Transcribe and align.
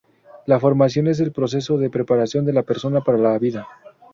La 0.47 0.59
formación 0.59 1.05
es 1.09 1.19
el 1.19 1.31
proceso 1.31 1.77
de 1.77 1.91
preparación 1.91 2.43
de 2.43 2.53
la 2.53 2.63
persona 2.63 3.01
para 3.01 3.19
la 3.19 3.37
vida. 3.37 3.67